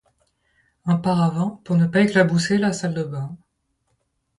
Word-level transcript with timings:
un 0.85 0.95
paravent 0.95 1.61
pour 1.63 1.75
ne 1.77 1.85
pas 1.85 2.01
éclabousser 2.01 2.57
la 2.57 2.73
salle 2.73 2.95
de 2.95 3.03
bains 3.03 3.37